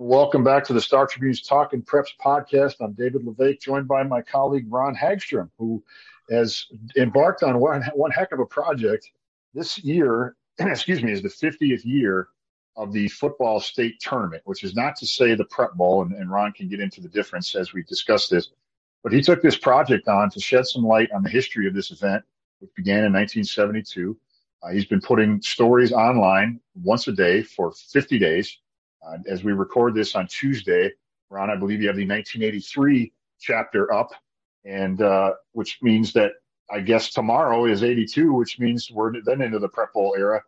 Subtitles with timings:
[0.00, 2.76] Welcome back to the Star Tribune's Talk and Preps podcast.
[2.80, 5.82] I'm David La Vaque, joined by my colleague Ron Haggstrom, who
[6.30, 9.10] has embarked on one, one heck of a project.
[9.54, 12.28] This year, excuse me, is the 50th year
[12.76, 16.30] of the football state tournament, which is not to say the prep bowl, and, and
[16.30, 18.50] Ron can get into the difference as we discuss this.
[19.02, 21.90] But he took this project on to shed some light on the history of this
[21.90, 22.22] event,
[22.60, 24.16] which began in 1972.
[24.62, 28.58] Uh, he's been putting stories online once a day for 50 days
[29.08, 30.90] uh, as we record this on Tuesday,
[31.30, 34.10] Ron, I believe you have the 1983 chapter up,
[34.64, 36.32] and uh, which means that
[36.70, 40.42] I guess tomorrow is 82, which means we're then into the Prep Bowl era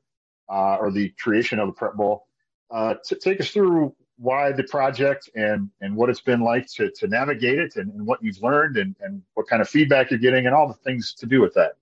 [0.49, 2.27] uh, or the creation of the Prep Bowl.
[2.71, 6.91] Uh, to take us through why the project and and what it's been like to
[6.91, 10.21] to navigate it and, and what you've learned and, and what kind of feedback you're
[10.21, 11.73] getting and all the things to do with that.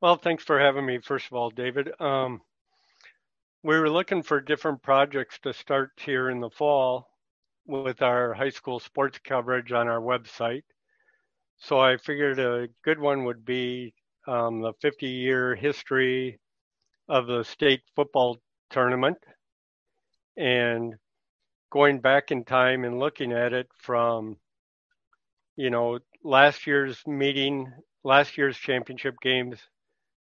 [0.00, 0.98] Well, thanks for having me.
[0.98, 1.92] First of all, David.
[2.00, 2.40] Um,
[3.66, 7.08] we were looking for different projects to start here in the fall
[7.66, 10.62] with our high school sports coverage on our website.
[11.58, 13.92] So I figured a good one would be
[14.28, 16.38] um, the 50 year history
[17.08, 18.36] of the state football
[18.70, 19.18] tournament
[20.36, 20.94] and
[21.72, 24.36] going back in time and looking at it from,
[25.56, 27.72] you know, last year's meeting,
[28.04, 29.58] last year's championship games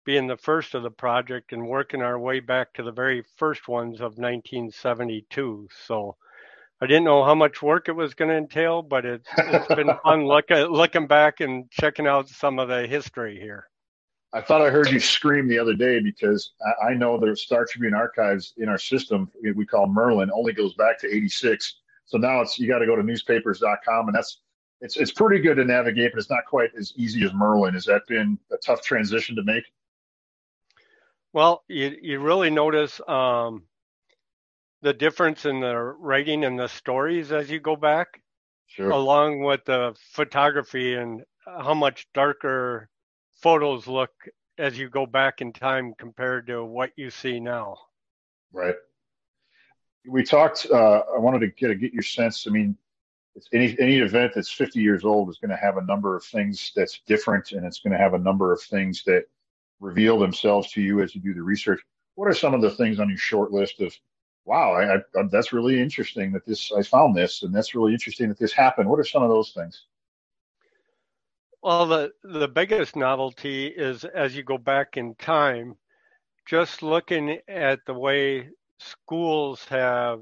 [0.04, 3.68] being the first of the project and working our way back to the very first
[3.68, 5.68] ones of 1972.
[5.86, 6.16] So
[6.80, 9.90] I didn't know how much work it was going to entail, but it's, it's been
[10.02, 13.68] fun look looking back and checking out some of the history here.
[14.34, 17.66] I thought I heard you scream the other day because I, I know the Star
[17.66, 21.76] Tribune archives in our system we call Merlin only goes back to 86.
[22.06, 24.38] So now it's you got to go to newspapers.com and that's
[24.80, 27.74] it's it's pretty good to navigate, but it's not quite as easy as Merlin.
[27.74, 29.64] Has that been a tough transition to make?
[31.32, 33.64] Well, you you really notice um,
[34.82, 38.20] the difference in the writing and the stories as you go back,
[38.66, 38.90] sure.
[38.90, 42.88] along with the photography and how much darker
[43.40, 44.10] photos look
[44.58, 47.76] as you go back in time compared to what you see now.
[48.52, 48.76] Right.
[50.06, 50.66] We talked.
[50.70, 52.46] Uh, I wanted to get get your sense.
[52.46, 52.76] I mean,
[53.52, 56.72] any any event that's 50 years old is going to have a number of things
[56.76, 59.24] that's different, and it's going to have a number of things that
[59.82, 61.80] reveal themselves to you as you do the research.
[62.14, 63.92] What are some of the things on your short list of,
[64.44, 68.28] wow, I, I, that's really interesting that this, I found this, and that's really interesting
[68.28, 68.88] that this happened.
[68.88, 69.86] What are some of those things?
[71.62, 75.76] Well, the, the biggest novelty is as you go back in time,
[76.46, 80.20] just looking at the way schools have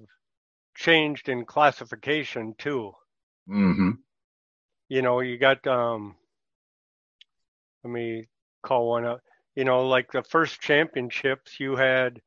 [0.74, 2.92] changed in classification too.
[3.48, 3.90] Mm-hmm.
[4.88, 6.14] You know, you got um,
[7.84, 8.28] let me
[8.62, 9.22] call one up
[9.54, 12.20] you know, like the first championships you had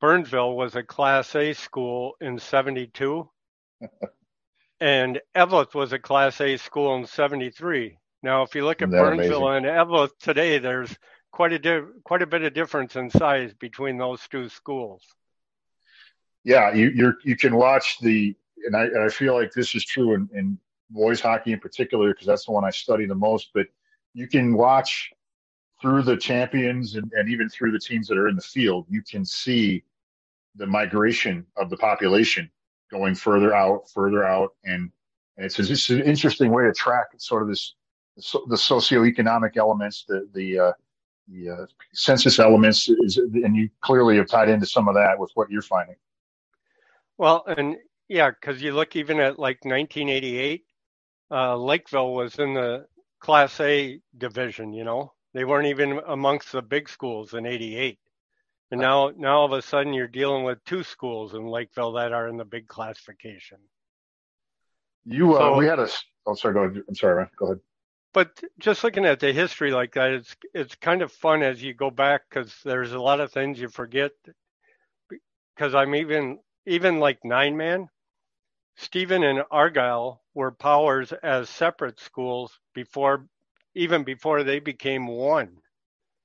[0.00, 3.28] Burnsville was a class A school in 72
[4.80, 7.98] and Eveleth was a class A school in 73.
[8.22, 9.66] Now, if you look at Burnsville amazing?
[9.68, 10.94] and Eveleth today, there's
[11.30, 15.02] quite a di- quite a bit of difference in size between those two schools.
[16.44, 18.34] Yeah, you you you can watch the
[18.64, 20.58] and I, and I feel like this is true in, in
[20.90, 23.50] boys hockey in particular because that's the one I study the most.
[23.54, 23.66] But
[24.14, 25.10] you can watch
[25.80, 29.02] through the champions and, and even through the teams that are in the field, you
[29.02, 29.84] can see
[30.56, 32.50] the migration of the population
[32.90, 34.90] going further out, further out, and,
[35.36, 37.74] and it's just an interesting way to track sort of this
[38.16, 40.72] the socioeconomic elements, the the uh,
[41.28, 45.30] the uh, census elements, is, and you clearly have tied into some of that with
[45.34, 45.96] what you're finding.
[47.18, 47.76] Well, and
[48.08, 50.64] yeah, because you look even at like 1988,
[51.30, 52.86] uh, Lakeville was in the
[53.20, 57.98] Class A division, you know, they weren't even amongst the big schools in 88.
[58.70, 62.12] And now, now all of a sudden you're dealing with two schools in Lakeville that
[62.12, 63.58] are in the big classification.
[65.04, 65.88] You, uh, so, we had a,
[66.26, 66.82] oh, sorry, go ahead.
[66.88, 67.30] I'm sorry, man.
[67.38, 67.60] Go ahead.
[68.14, 71.74] But just looking at the history like that, it's, it's kind of fun as you
[71.74, 74.12] go back because there's a lot of things you forget.
[75.54, 77.90] Because I'm even, even like nine man,
[78.76, 83.26] Stephen and Argyle were powers as separate schools before
[83.76, 85.58] even before they became one.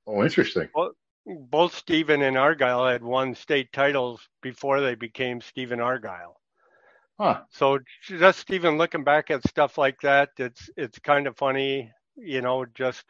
[0.08, 0.70] Oh, interesting.
[0.74, 0.94] Both,
[1.26, 6.40] both Stephen and Argyle had won state titles before they became Stephen Argyle.
[7.20, 7.42] Huh.
[7.52, 12.42] So just even looking back at stuff like that, it's it's kind of funny, you
[12.42, 13.04] know, just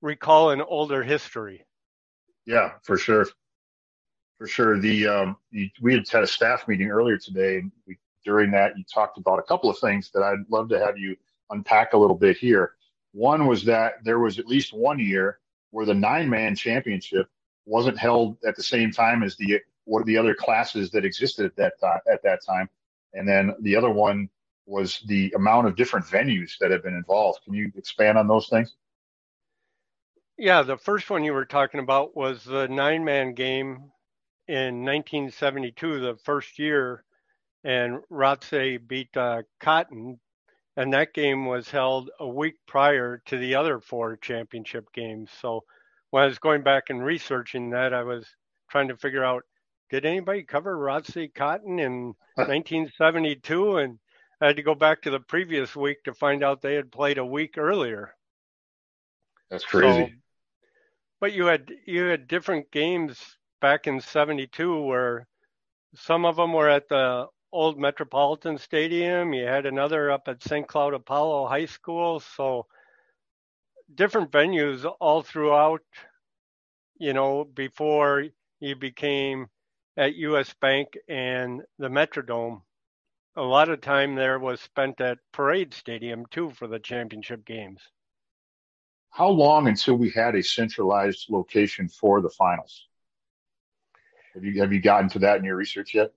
[0.00, 1.66] recalling older history.
[2.46, 3.26] Yeah, for sure,
[4.38, 4.80] for sure.
[4.80, 8.78] The um, you, we had had a staff meeting earlier today, and we, during that,
[8.78, 11.16] you talked about a couple of things that I'd love to have you
[11.50, 12.72] unpack a little bit here.
[13.12, 15.38] One was that there was at least one year
[15.70, 17.28] where the nine man championship
[17.66, 21.56] wasn't held at the same time as the what the other classes that existed at
[21.56, 22.68] that time, at that time,
[23.14, 24.28] and then the other one
[24.66, 27.40] was the amount of different venues that have been involved.
[27.44, 28.76] Can you expand on those things?
[30.38, 33.90] Yeah, the first one you were talking about was the nine man game
[34.48, 37.04] in 1972, the first year,
[37.64, 40.18] and ROTC beat uh, Cotton,
[40.76, 45.30] and that game was held a week prior to the other four championship games.
[45.40, 45.64] So
[46.10, 48.26] when I was going back and researching that, I was
[48.70, 49.44] trying to figure out
[49.90, 53.76] did anybody cover ROTC Cotton in 1972?
[53.76, 53.98] And
[54.40, 57.18] I had to go back to the previous week to find out they had played
[57.18, 58.14] a week earlier.
[59.50, 60.06] That's crazy.
[60.06, 60.08] So,
[61.20, 63.20] but you had you had different games
[63.60, 65.28] back in 72 where
[65.94, 69.32] some of them were at the old Metropolitan Stadium.
[69.34, 70.66] You had another up at St.
[70.66, 72.20] Cloud Apollo High School.
[72.20, 72.66] So
[73.94, 75.82] different venues all throughout,
[76.98, 78.24] you know, before
[78.60, 79.48] you became
[79.96, 82.62] at US Bank and the Metrodome.
[83.36, 87.80] A lot of time there was spent at Parade Stadium too for the championship games.
[89.10, 92.86] How long until we had a centralized location for the finals?
[94.34, 96.12] Have you have you gotten to that in your research yet?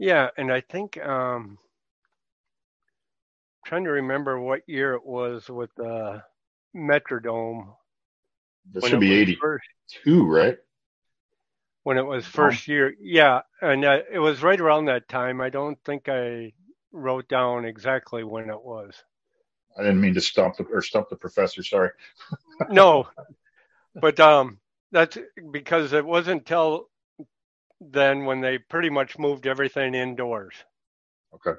[0.00, 1.58] Yeah, and I think um
[3.66, 6.22] trying to remember what year it was with the
[6.74, 7.68] Metrodome.
[8.72, 9.38] That should be eighty
[10.02, 10.56] two, right?
[11.82, 12.72] When it was first oh.
[12.72, 15.42] year, yeah, and uh, it was right around that time.
[15.42, 16.54] I don't think I
[16.92, 18.94] wrote down exactly when it was.
[19.78, 21.62] I didn't mean to stump the or stump the professor.
[21.62, 21.90] Sorry.
[22.70, 23.06] no,
[23.94, 24.60] but um,
[24.92, 25.18] that's
[25.50, 26.89] because it wasn't till
[27.80, 30.54] then when they pretty much moved everything indoors.
[31.34, 31.58] Okay.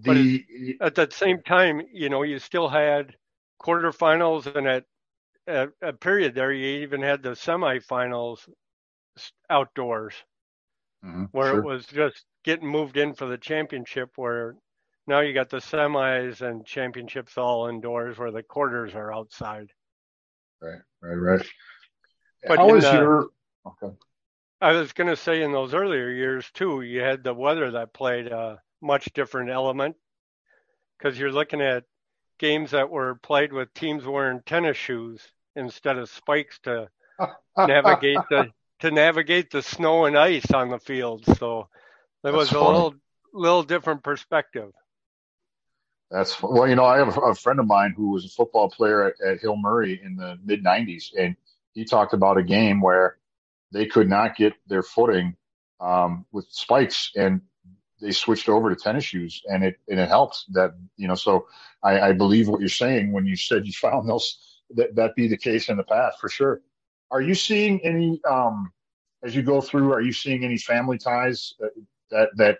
[0.00, 3.14] The but at that same time, you know, you still had
[3.62, 4.84] quarterfinals, and at,
[5.46, 8.48] at a period there, you even had the semifinals
[9.50, 10.14] outdoors,
[11.04, 11.58] mm-hmm, where sure.
[11.58, 14.12] it was just getting moved in for the championship.
[14.16, 14.56] Where
[15.06, 19.68] now you got the semis and championships all indoors, where the quarters are outside.
[20.62, 21.46] Right, right, right.
[22.46, 23.26] But How is the, your
[23.66, 23.94] okay?
[24.62, 27.92] I was going to say in those earlier years too, you had the weather that
[27.92, 29.96] played a much different element
[30.96, 31.82] because you're looking at
[32.38, 35.20] games that were played with teams wearing tennis shoes
[35.56, 36.88] instead of spikes to
[37.58, 41.24] navigate the to navigate the snow and ice on the field.
[41.38, 41.68] So
[42.22, 42.94] it was a little
[43.34, 44.70] little different perspective.
[46.08, 49.08] That's well, you know, I have a friend of mine who was a football player
[49.08, 51.34] at, at Hill Murray in the mid '90s, and
[51.74, 53.16] he talked about a game where
[53.72, 55.36] they could not get their footing
[55.80, 57.40] um, with spikes, and
[58.00, 60.44] they switched over to tennis shoes, and it and it helped.
[60.52, 61.46] That you know, so
[61.82, 64.38] I, I believe what you're saying when you said you found those
[64.74, 66.60] that that be the case in the past for sure.
[67.10, 68.72] Are you seeing any um,
[69.22, 69.92] as you go through?
[69.92, 71.72] Are you seeing any family ties that
[72.10, 72.58] that, that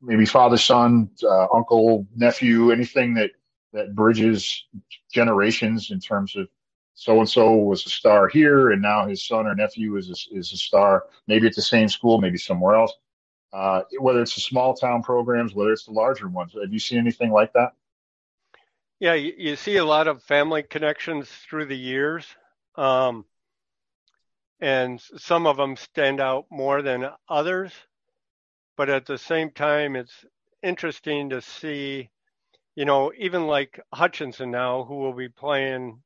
[0.00, 3.30] maybe father, son, uh, uncle, nephew, anything that
[3.72, 4.64] that bridges
[5.12, 6.48] generations in terms of
[6.94, 10.36] so and so was a star here, and now his son or nephew is a,
[10.36, 12.92] is a star, maybe at the same school, maybe somewhere else.
[13.52, 16.98] Uh, whether it's the small town programs, whether it's the larger ones, have you seen
[16.98, 17.72] anything like that?
[18.98, 22.26] Yeah, you, you see a lot of family connections through the years,
[22.76, 23.24] um,
[24.60, 27.72] and some of them stand out more than others
[28.76, 30.24] but at the same time, it's
[30.62, 32.10] interesting to see,
[32.74, 36.02] you know, even like Hutchinson now, who will be playing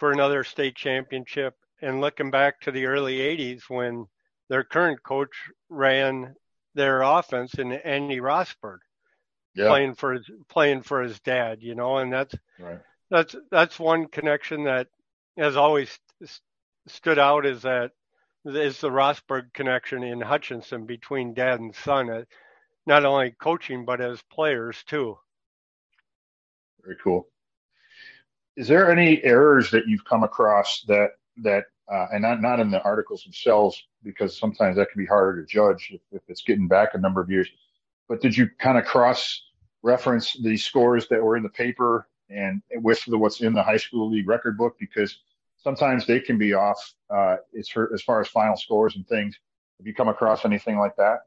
[0.00, 4.06] for another state championship, and looking back to the early 80s when
[4.48, 5.30] their current coach
[5.68, 6.34] ran
[6.74, 8.78] their offense in Andy Rostberg.
[9.54, 9.66] Yeah.
[9.66, 12.78] playing for his playing for his dad, you know, and that's right.
[13.10, 14.86] that's that's one connection that
[15.36, 15.90] has always
[16.22, 16.40] st-
[16.86, 17.90] stood out is that
[18.44, 22.22] is the Rosberg connection in Hutchinson between dad and son, uh,
[22.86, 25.18] not only coaching but as players too.
[26.84, 27.26] Very cool.
[28.60, 32.70] Is there any errors that you've come across that that uh, and not not in
[32.70, 36.68] the articles themselves because sometimes that can be harder to judge if, if it's getting
[36.68, 37.48] back a number of years.
[38.06, 39.44] But did you kind of cross
[39.82, 43.78] reference the scores that were in the paper and with the, what's in the high
[43.78, 45.20] school league record book because
[45.56, 49.38] sometimes they can be off uh, as, as far as final scores and things.
[49.78, 51.20] Have you come across anything like that?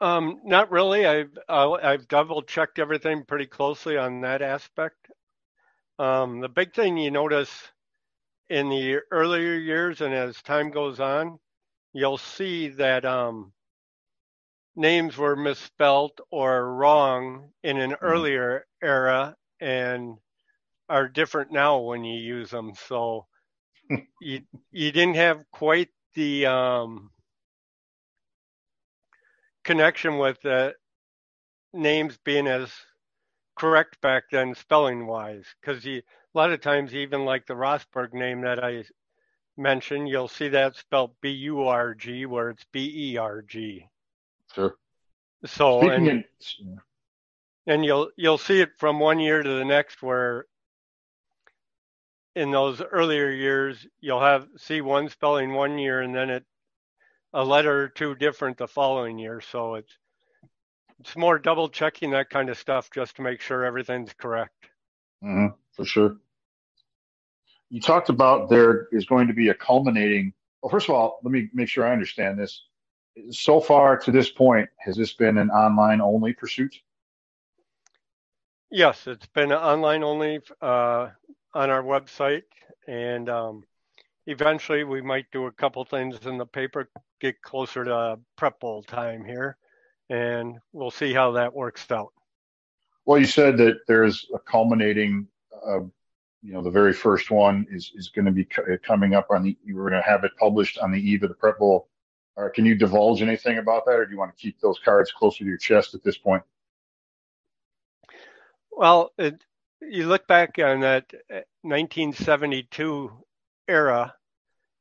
[0.00, 1.06] Um, not really.
[1.08, 5.08] I've I've double checked everything pretty closely on that aspect.
[5.98, 7.50] Um, the big thing you notice
[8.48, 11.38] in the earlier years and as time goes on,
[11.92, 13.52] you'll see that um,
[14.76, 18.04] names were misspelt or wrong in an mm-hmm.
[18.04, 20.16] earlier era, and
[20.88, 22.72] are different now when you use them.
[22.86, 23.26] So
[24.20, 27.10] you you didn't have quite the um,
[29.64, 30.74] connection with the
[31.74, 32.70] names being as
[33.58, 36.02] correct back then spelling wise because a
[36.34, 38.84] lot of times even like the Rostberg name that I
[39.56, 43.86] mentioned you'll see that spelled B-U-R-G where it's B-E-R-G.
[44.54, 44.76] Sure.
[45.44, 46.24] So and, in,
[47.66, 50.46] and you'll you'll see it from one year to the next where
[52.34, 56.44] in those earlier years you'll have see one spelling one year and then it
[57.34, 59.98] a letter or two different the following year so it's
[61.00, 64.70] it's more double checking that kind of stuff just to make sure everything's correct.
[65.24, 66.16] Mm-hmm, for sure.
[67.70, 71.30] You talked about there is going to be a culminating well first of all let
[71.30, 72.62] me make sure i understand this.
[73.30, 76.74] So far to this point has this been an online only pursuit?
[78.70, 81.08] Yes it's been online only uh,
[81.54, 82.42] on our website,
[82.86, 83.64] and um,
[84.26, 86.88] eventually we might do a couple things in the paper,
[87.20, 89.56] get closer to prep bowl time here,
[90.10, 92.12] and we'll see how that works out.
[93.04, 95.28] Well, you said that there's a culminating,
[95.66, 95.80] uh,
[96.42, 98.46] you know, the very first one is is going to be
[98.84, 99.56] coming up on the.
[99.64, 101.88] You were going to have it published on the eve of the prep bowl.
[102.36, 105.10] Uh, can you divulge anything about that, or do you want to keep those cards
[105.10, 106.42] closer to your chest at this point?
[108.70, 109.42] Well, it,
[109.80, 111.12] you look back on that
[111.62, 113.16] 1972 uh,
[113.66, 114.14] era,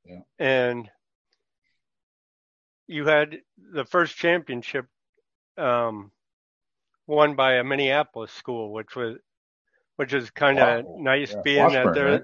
[0.06, 0.20] yeah.
[0.38, 0.90] and
[2.88, 3.40] you had
[3.74, 4.86] the first championship
[5.58, 6.12] um,
[7.06, 9.18] won by a Minneapolis school, which was
[9.96, 10.98] which is kind of wow.
[11.00, 11.42] nice yeah.
[11.44, 12.24] being Washburn, that they're right?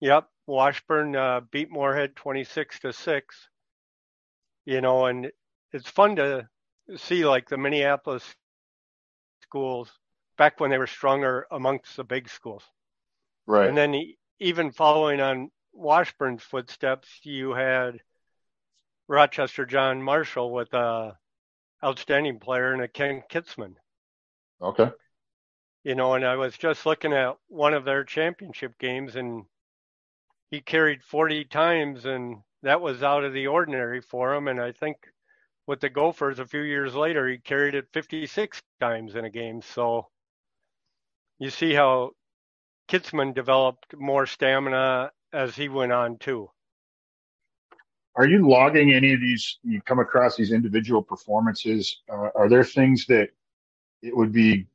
[0.00, 3.48] yep Washburn uh, beat Moorhead 26 to six.
[4.64, 5.30] You know, and
[5.72, 6.48] it's fun to
[6.96, 8.24] see like the Minneapolis
[9.42, 9.90] schools
[10.36, 12.64] back when they were stronger amongst the big schools.
[13.46, 13.68] Right.
[13.68, 13.94] And then
[14.38, 18.00] even following on Washburn's footsteps, you had
[19.08, 21.16] Rochester John Marshall with a
[21.84, 23.74] outstanding player and a Kent Kitzmann.
[24.60, 24.90] Okay.
[25.84, 29.44] You know, and I was just looking at one of their championship games and
[30.50, 34.48] he carried 40 times and that was out of the ordinary for him.
[34.48, 34.98] And I think
[35.66, 39.62] with the Gophers a few years later, he carried it 56 times in a game.
[39.62, 40.08] So
[41.38, 42.10] you see how
[42.88, 46.50] Kitzman developed more stamina as he went on too.
[48.16, 49.58] Are you logging any of these?
[49.62, 52.00] You come across these individual performances.
[52.08, 53.30] Uh, are there things that
[54.02, 54.66] it would be,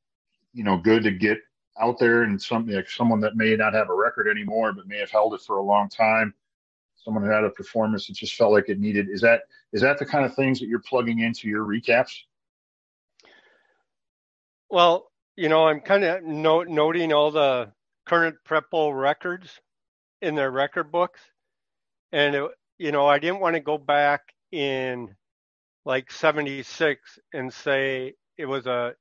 [0.54, 1.39] you know, good to get
[1.80, 5.00] out there and something like someone that may not have a record anymore, but may
[5.00, 6.34] have held it for a long time?
[6.96, 9.10] Someone who had a performance that just felt like it needed.
[9.10, 9.42] Is that
[9.74, 12.13] is that the kind of things that you're plugging into your recaps?
[14.70, 17.72] Well, you know, I'm kind of noting all the
[18.06, 19.50] current prep bowl records
[20.22, 21.20] in their record books,
[22.12, 25.15] and it, you know, I didn't want to go back in
[25.86, 28.96] like '76 and say it was a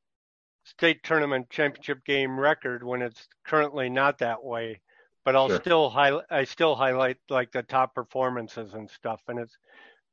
[0.65, 4.81] state tournament championship game record when it's currently not that way.
[5.25, 5.61] But I'll sure.
[5.61, 6.27] still highlight.
[6.31, 9.57] I still highlight like the top performances and stuff, and it's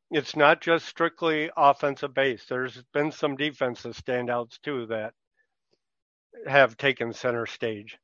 [0.10, 2.46] it's not just strictly offensive base.
[2.48, 5.14] There's been some defensive standouts too that
[6.48, 7.98] have taken center stage.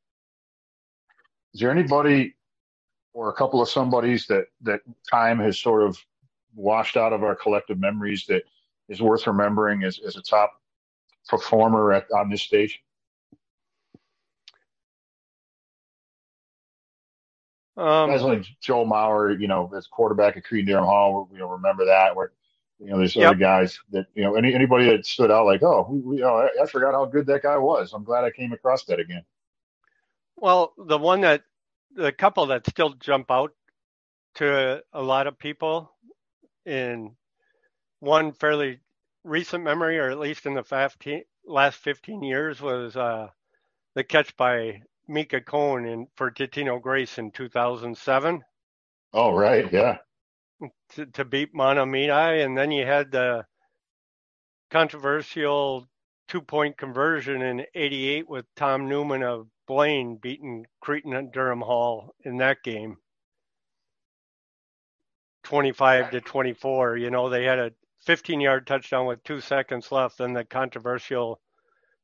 [1.53, 2.35] Is there anybody
[3.17, 5.97] or a couple of somebodies that that time has sort of
[6.53, 8.43] washed out of our collective memories that
[8.89, 10.61] is worth remembering as, as a top
[11.27, 12.79] performer at on this stage?
[17.75, 21.43] Um, Guys like Joe Mauer, you know, as quarterback at Cretin Derham Hall, we you
[21.43, 22.15] know, remember that.
[22.15, 22.33] Where
[22.77, 23.31] you know, there's yep.
[23.31, 26.35] other guys that you know, any anybody that stood out like, oh, we, you know,
[26.35, 27.93] I, I forgot how good that guy was.
[27.93, 29.23] I'm glad I came across that again.
[30.35, 31.41] Well, the one that
[31.97, 33.51] the couple that still jump out
[34.35, 35.91] to a lot of people
[36.65, 37.15] in
[37.99, 38.79] one fairly
[39.25, 43.27] recent memory, or at least in the 15, last 15 years, was uh,
[43.95, 48.41] the catch by Mika Cohn in, for Totino Grace in 2007.
[49.13, 49.69] Oh, right.
[49.73, 49.97] Yeah
[50.93, 53.45] to, to beat Mahtomedi, and then you had the
[54.71, 55.87] controversial
[56.27, 62.13] two point conversion in 88 with Tom Newman of Blaine beating Cretin at Derham Hall
[62.23, 62.97] in that game.
[65.43, 66.97] 25 to 24.
[66.97, 67.71] You know, they had a
[68.05, 71.39] 15 yard touchdown with two seconds left, and the controversial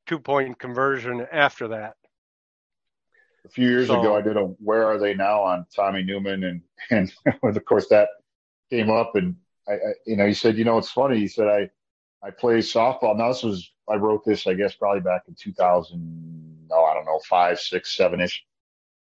[0.08, 1.96] two point conversion after that.
[3.46, 6.44] A few years so, ago, I did a "Where Are They Now" on Tommy Newman,
[6.44, 7.14] and and
[7.44, 8.10] of course that
[8.70, 9.36] came up and
[9.68, 11.18] I, I, you know, he said, you know, it's funny.
[11.18, 11.70] He said, I,
[12.26, 13.18] I play softball.
[13.18, 17.06] Now this was, I wrote this, I guess, probably back in 2000, oh, I don't
[17.06, 18.44] know, five, six, seven ish.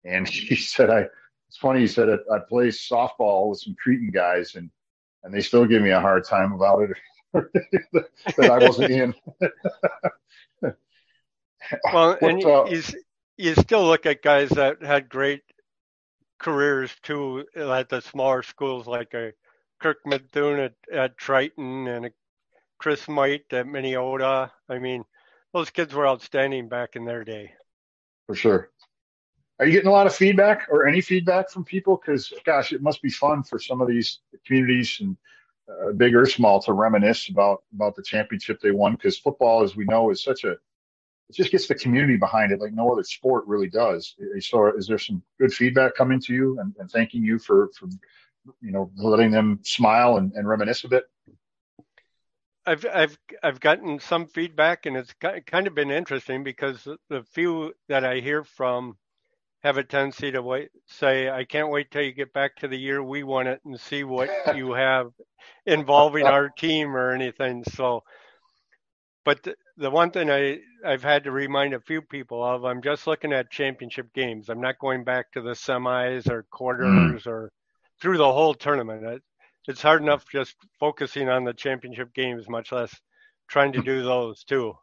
[0.05, 1.07] And he said, I,
[1.49, 1.81] it's funny.
[1.81, 4.71] He said, I, I play softball with some Cretin guys and
[5.25, 6.97] and they still give me a hard time about it
[8.37, 9.15] that I wasn't in.
[11.93, 12.83] well, and uh, you,
[13.37, 15.43] you still look at guys that had great
[16.39, 19.33] careers too at the smaller schools like a
[19.81, 22.11] Kirk Bethune at, at Triton and a
[22.83, 24.51] Chris Might at Minneota.
[24.69, 25.05] I mean,
[25.55, 27.53] those kids were outstanding back in their day.
[28.27, 28.71] For sure.
[29.61, 31.97] Are you getting a lot of feedback or any feedback from people?
[31.97, 35.17] Because, gosh, it must be fun for some of these communities and
[35.69, 38.95] uh, big or small to reminisce about about the championship they won.
[38.95, 42.59] Because football, as we know, is such a it just gets the community behind it
[42.59, 44.17] like no other sport really does.
[44.41, 47.87] So, is there some good feedback coming to you and, and thanking you for for
[48.61, 51.05] you know letting them smile and, and reminisce a bit?
[52.67, 55.13] I've I've I've gotten some feedback, and it's
[55.47, 58.97] kind of been interesting because the few that I hear from
[59.63, 62.79] have a tendency to wait, say, "I can't wait till you get back to the
[62.79, 65.11] year we won it and see what you have
[65.67, 68.03] involving our team or anything." So,
[69.25, 72.83] but the, the one thing I I've had to remind a few people of, I'm
[72.83, 74.49] just looking at championship games.
[74.49, 77.27] I'm not going back to the semis or quarters mm.
[77.27, 77.51] or
[78.01, 79.23] through the whole tournament
[79.69, 82.95] it's hard enough just focusing on the championship games, much less
[83.49, 84.75] trying to do those too.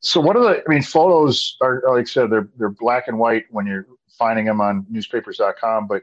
[0.00, 0.62] So what are the?
[0.66, 3.86] I mean, photos are like I said, they're they're black and white when you're
[4.18, 5.86] finding them on newspapers.com.
[5.86, 6.02] But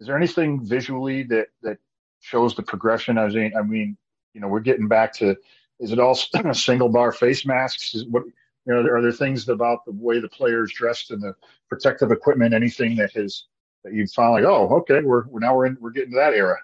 [0.00, 1.78] is there anything visually that that
[2.20, 3.18] shows the progression?
[3.18, 3.96] I mean, I mean,
[4.34, 5.36] you know, we're getting back to.
[5.80, 6.14] Is it all
[6.52, 7.94] single bar face masks?
[7.94, 8.80] Is what you know?
[8.80, 11.34] Are there things about the way the players dressed and the
[11.68, 12.54] protective equipment?
[12.54, 13.44] Anything that has
[13.84, 16.34] that you found like, oh, okay, we're, we're now we're in, we're getting to that
[16.34, 16.58] era.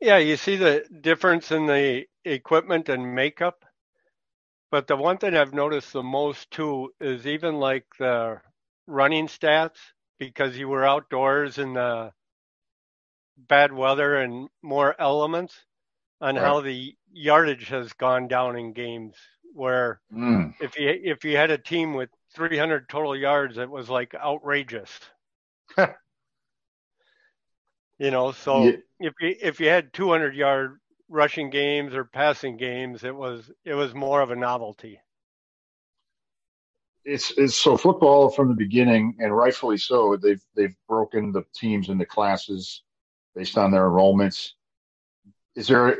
[0.00, 3.64] Yeah, you see the difference in the equipment and makeup.
[4.70, 8.40] But the one thing I've noticed the most too is even like the
[8.86, 9.78] running stats
[10.18, 12.12] because you were outdoors in the
[13.36, 15.54] bad weather and more elements
[16.20, 16.44] on right.
[16.44, 19.16] how the yardage has gone down in games
[19.54, 20.54] where mm.
[20.60, 24.90] if you if you had a team with 300 total yards it was like outrageous
[28.00, 28.76] You know, so yeah.
[28.98, 33.74] if you if you had 200 yard rushing games or passing games, it was it
[33.74, 34.98] was more of a novelty.
[37.04, 40.16] It's it's so football from the beginning, and rightfully so.
[40.16, 42.84] They've they've broken the teams into classes
[43.36, 44.52] based on their enrollments.
[45.54, 45.98] Is there?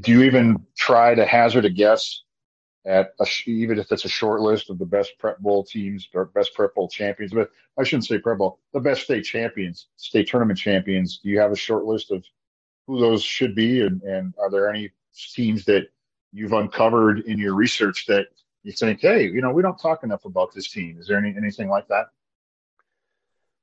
[0.00, 2.24] Do you even try to hazard a guess
[2.88, 6.24] at a, even if it's a short list of the best prep bowl teams or
[6.24, 10.26] best prep bowl champions, but I shouldn't say prep bowl, the best state champions, state
[10.26, 11.18] tournament champions.
[11.18, 12.24] Do you have a short list of
[12.86, 13.82] who those should be?
[13.82, 14.90] And, and are there any
[15.34, 15.88] teams that
[16.32, 18.28] you've uncovered in your research that
[18.62, 20.96] you think, hey, you know, we don't talk enough about this team?
[20.98, 22.06] Is there any, anything like that?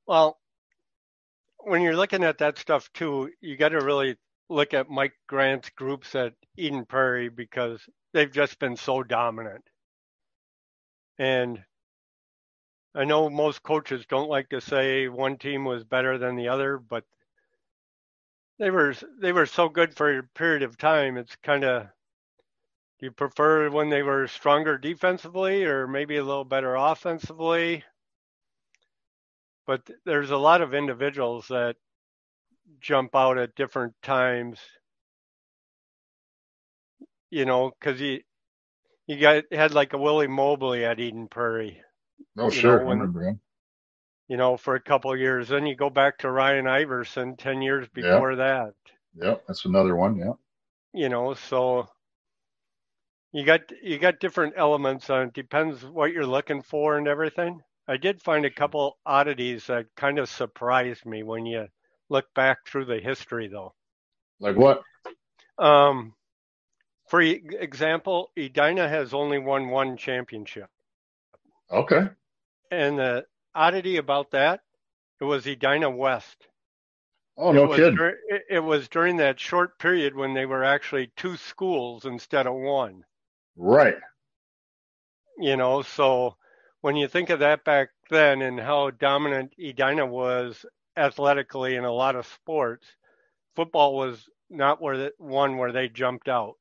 [0.05, 0.37] Well,
[1.57, 4.17] when you're looking at that stuff too, you got to really
[4.49, 7.81] look at Mike Grant's groups at Eden Prairie because
[8.13, 9.63] they've just been so dominant.
[11.17, 11.63] And
[12.93, 16.77] I know most coaches don't like to say one team was better than the other,
[16.77, 17.03] but
[18.59, 21.17] they were they were so good for a period of time.
[21.17, 21.87] It's kind of
[22.99, 27.83] do you prefer when they were stronger defensively or maybe a little better offensively?
[29.67, 31.75] But there's a lot of individuals that
[32.81, 34.59] jump out at different times
[37.35, 38.23] you know, because he
[39.07, 41.81] you got had like a Willie Mobley at Eden Prairie.
[42.37, 43.39] Oh, sure, know, when, I remember him.
[44.29, 45.49] You know, for a couple of years.
[45.49, 48.37] Then you go back to Ryan Iverson ten years before yeah.
[48.37, 48.73] that.
[49.21, 50.15] Yeah, that's another one.
[50.15, 50.33] Yeah.
[50.93, 51.89] You know, so
[53.33, 55.27] you got you got different elements on.
[55.27, 57.59] It depends what you're looking for and everything.
[57.87, 61.67] I did find a couple oddities that kind of surprised me when you
[62.09, 63.73] look back through the history, though.
[64.39, 64.81] Like what?
[65.57, 66.13] Um,
[67.07, 70.69] for example, Edina has only won one championship.
[71.71, 72.09] Okay.
[72.71, 74.61] And the oddity about that,
[75.21, 76.47] it was Edina West.
[77.37, 77.95] Oh, no it kidding.
[77.95, 82.53] Dur- it was during that short period when they were actually two schools instead of
[82.53, 83.03] one.
[83.55, 83.95] Right.
[85.37, 86.37] You know, so
[86.81, 90.65] when you think of that back then and how dominant Edina was
[90.97, 92.85] athletically in a lot of sports,
[93.55, 96.55] football was not where the, one where they jumped out.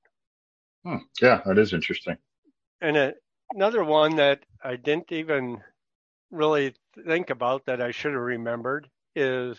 [0.85, 0.97] Hmm.
[1.21, 2.17] Yeah, that is interesting.
[2.81, 3.15] And a,
[3.55, 5.59] another one that I didn't even
[6.31, 6.75] really
[7.07, 9.59] think about that I should have remembered is,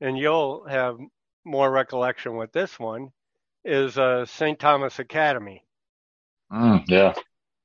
[0.00, 0.98] and you'll have
[1.44, 3.10] more recollection with this one,
[3.64, 4.58] is uh, St.
[4.58, 5.64] Thomas Academy.
[6.52, 7.14] Mm, yeah.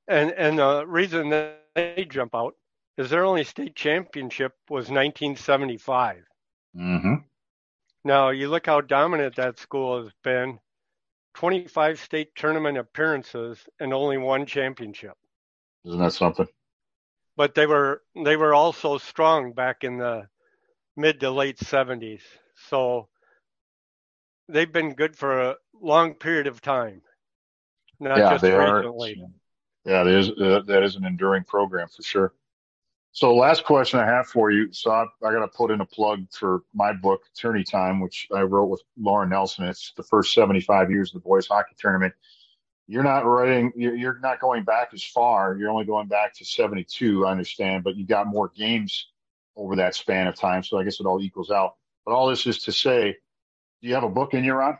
[0.08, 2.56] And and the reason that they jump out
[2.98, 6.24] is their only state championship was 1975.
[6.76, 7.14] Mm-hmm.
[8.04, 10.60] Now you look how dominant that school has been.
[11.36, 15.14] 25 state tournament appearances and only one championship.
[15.86, 16.48] Isn't that something?
[17.36, 20.28] But they were they were also strong back in the
[20.96, 22.22] mid to late 70s.
[22.70, 23.08] So
[24.50, 27.04] they've been good for a long period of time.
[28.00, 29.22] Not yeah, just they recently.
[29.22, 29.92] are.
[29.92, 32.34] Yeah, that is uh, that is an enduring program for sure.
[33.18, 34.72] So, last question I have for you.
[34.72, 38.28] So, I, I got to put in a plug for my book, Tourney Time, which
[38.32, 39.66] I wrote with Lauren Nelson.
[39.66, 42.14] It's the first 75 years of the boys hockey tournament.
[42.86, 45.58] You're not writing, you're, not going back as far.
[45.58, 49.08] You're only going back to 72, I understand, but you got more games
[49.56, 50.62] over that span of time.
[50.62, 51.74] So, I guess it all equals out.
[52.06, 53.18] But all this is to say,
[53.82, 54.78] do you have a book in your on?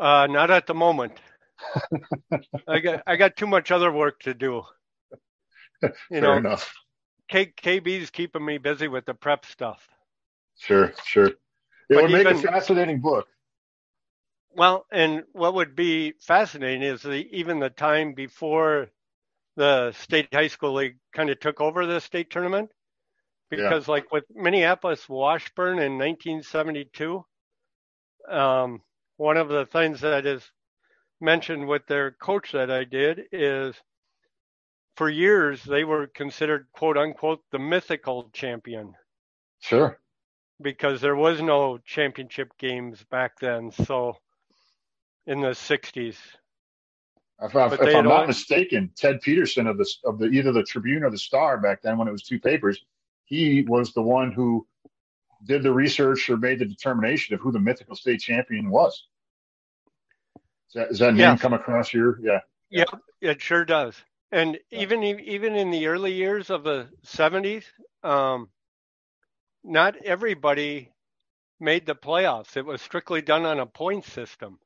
[0.00, 1.12] Uh, not at the moment.
[2.66, 4.64] I got I got too much other work to do.
[5.82, 6.72] You Fair know, enough.
[7.28, 9.88] K, KB's keeping me busy with the prep stuff.
[10.58, 11.28] Sure, sure.
[11.28, 11.36] It
[11.88, 13.26] but would even, make a fascinating book.
[14.52, 18.88] Well, and what would be fascinating is the, even the time before
[19.56, 22.70] the state high school league kind of took over the state tournament,
[23.48, 23.92] because yeah.
[23.92, 27.24] like with Minneapolis Washburn in 1972,
[28.28, 28.82] um,
[29.16, 30.42] one of the things that is
[31.20, 33.74] mentioned with their coach that I did is
[34.96, 38.94] for years they were considered quote unquote the mythical champion.
[39.60, 39.98] Sure.
[40.60, 43.70] Because there was no championship games back then.
[43.70, 44.16] So
[45.26, 46.16] in the 60s.
[47.42, 51.04] If, I, if I'm not mistaken, Ted Peterson of the of the either the Tribune
[51.04, 52.84] or the Star back then when it was two papers,
[53.24, 54.66] he was the one who
[55.44, 59.06] did the research or made the determination of who the mythical state champion was.
[60.72, 62.20] Does that, does that name come across your?
[62.20, 62.40] Yeah.
[62.68, 62.84] Yeah,
[63.20, 63.94] it sure does.
[64.32, 64.80] And yeah.
[64.80, 67.64] even even in the early years of the 70s,
[68.02, 68.48] um,
[69.64, 70.92] not everybody
[71.58, 72.56] made the playoffs.
[72.56, 74.58] It was strictly done on a point system.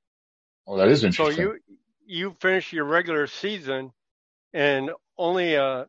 [0.66, 1.36] Oh, that is interesting.
[1.36, 1.58] So you
[2.06, 3.92] you finish your regular season,
[4.52, 5.86] and only uh,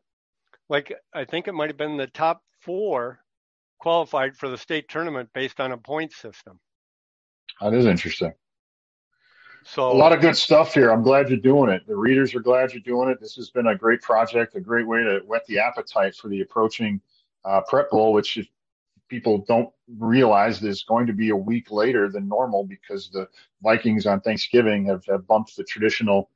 [0.68, 3.20] like I think it might have been the top four
[3.78, 6.58] qualified for the state tournament based on a point system.
[7.60, 8.32] That is interesting.
[9.68, 10.90] So a lot of good stuff here.
[10.90, 11.86] I'm glad you're doing it.
[11.88, 13.20] The readers are glad you're doing it.
[13.20, 16.40] This has been a great project, a great way to whet the appetite for the
[16.40, 17.00] approaching
[17.44, 18.38] uh, prep bowl, which
[19.08, 23.28] people don't realize is going to be a week later than normal because the
[23.60, 26.30] Vikings on Thanksgiving have, have bumped the traditional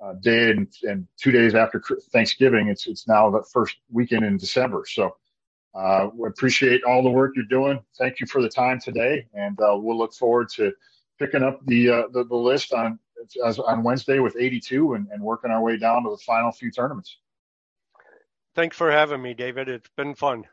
[0.00, 2.66] uh, day and, and, two days after Thanksgiving.
[2.66, 4.84] It's it's now the first weekend in December.
[4.88, 5.16] So
[5.76, 7.80] uh, we appreciate all the work you're doing.
[7.96, 10.72] Thank you for the time today, and uh, we'll look forward to
[11.22, 12.98] picking up the uh, the, the, list on
[13.66, 17.18] on Wednesday with 82 and, and working our way down to the final few tournaments.
[18.54, 19.68] Thanks for having me, David.
[19.68, 20.44] It's been fun.